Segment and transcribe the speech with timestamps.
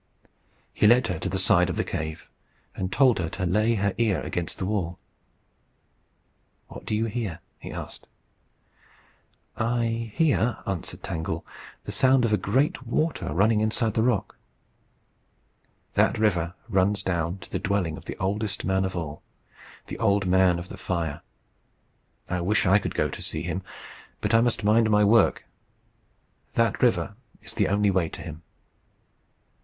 [0.73, 2.27] He led her to the side of the cave,
[2.75, 4.97] and told her to lay her ear against the wall.
[6.69, 8.07] "What do you hear?" he asked.
[9.57, 11.45] "I hear," answered Tangle,
[11.83, 14.37] "the sound of a great water running inside the rock."
[15.93, 19.21] "That river runs down to the dwelling of the oldest man of all
[19.85, 21.21] the Old Man of the Fire.
[22.27, 23.61] I wish I could go to see him.
[24.19, 25.45] But I must mind my work.
[26.53, 28.41] That river is the only way to him."